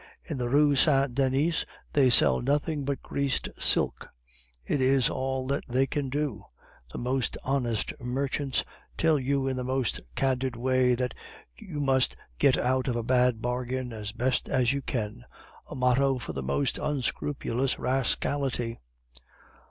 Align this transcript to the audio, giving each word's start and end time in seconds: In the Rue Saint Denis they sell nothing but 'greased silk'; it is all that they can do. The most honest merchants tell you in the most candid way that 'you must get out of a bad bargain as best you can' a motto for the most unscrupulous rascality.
In 0.25 0.39
the 0.39 0.49
Rue 0.49 0.75
Saint 0.75 1.13
Denis 1.13 1.63
they 1.93 2.09
sell 2.09 2.41
nothing 2.41 2.85
but 2.85 3.03
'greased 3.03 3.49
silk'; 3.59 4.09
it 4.65 4.81
is 4.81 5.11
all 5.11 5.45
that 5.45 5.61
they 5.67 5.85
can 5.85 6.09
do. 6.09 6.41
The 6.91 6.97
most 6.97 7.37
honest 7.43 7.93
merchants 8.01 8.63
tell 8.97 9.19
you 9.19 9.47
in 9.47 9.57
the 9.57 9.63
most 9.63 10.01
candid 10.15 10.55
way 10.55 10.95
that 10.95 11.13
'you 11.55 11.79
must 11.79 12.15
get 12.39 12.57
out 12.57 12.87
of 12.87 12.95
a 12.95 13.03
bad 13.03 13.43
bargain 13.43 13.93
as 13.93 14.11
best 14.11 14.47
you 14.73 14.81
can' 14.81 15.23
a 15.69 15.75
motto 15.75 16.17
for 16.17 16.33
the 16.33 16.41
most 16.41 16.79
unscrupulous 16.79 17.77
rascality. 17.77 18.79